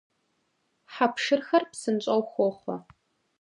Хьэ 0.93 1.07
пшырхэр 1.13 1.63
псынщӀэу 1.71 2.21
хохъуэ. 2.29 2.75